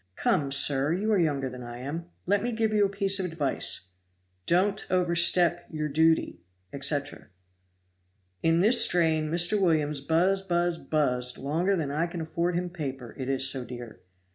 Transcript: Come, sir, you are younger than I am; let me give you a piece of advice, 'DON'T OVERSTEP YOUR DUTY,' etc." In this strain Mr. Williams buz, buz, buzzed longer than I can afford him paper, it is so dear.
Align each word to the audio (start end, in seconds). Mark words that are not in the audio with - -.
Come, 0.15 0.51
sir, 0.51 0.91
you 0.93 1.11
are 1.11 1.19
younger 1.19 1.47
than 1.47 1.61
I 1.61 1.77
am; 1.77 2.05
let 2.25 2.41
me 2.41 2.51
give 2.51 2.73
you 2.73 2.87
a 2.87 2.89
piece 2.89 3.19
of 3.19 3.25
advice, 3.27 3.89
'DON'T 4.47 4.87
OVERSTEP 4.89 5.67
YOUR 5.69 5.89
DUTY,' 5.89 6.41
etc." 6.73 7.27
In 8.41 8.61
this 8.61 8.81
strain 8.83 9.29
Mr. 9.29 9.61
Williams 9.61 10.01
buz, 10.01 10.41
buz, 10.41 10.79
buzzed 10.79 11.37
longer 11.37 11.75
than 11.75 11.91
I 11.91 12.07
can 12.07 12.19
afford 12.21 12.55
him 12.55 12.71
paper, 12.71 13.13
it 13.15 13.29
is 13.29 13.47
so 13.47 13.63
dear. 13.63 13.99